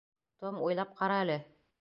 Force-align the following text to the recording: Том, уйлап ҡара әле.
Том, 0.45 0.57
уйлап 0.69 0.97
ҡара 1.03 1.21
әле. 1.27 1.39